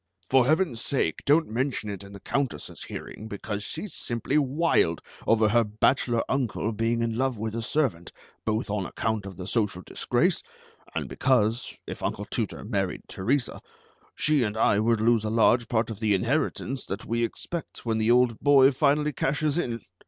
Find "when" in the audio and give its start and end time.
17.85-17.99